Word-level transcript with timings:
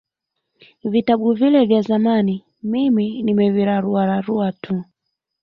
Vitabu 0.83 1.33
vile 1.33 1.65
vya 1.65 1.81
zamani 1.81 2.45
mimi 2.63 3.23
nimeviraruararua 3.23 4.51
tu 4.51 4.83